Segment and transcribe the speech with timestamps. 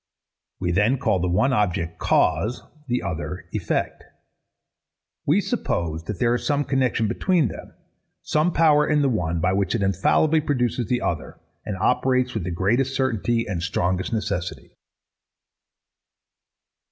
[0.59, 4.03] We then call the one object, Cause; the other, Effect.
[5.27, 7.75] We suppose that there is some connexion between them;
[8.23, 12.45] some power in the one, by which it infallibly produces the other, and operates with
[12.45, 14.71] the greatest certainty and strongest necessity.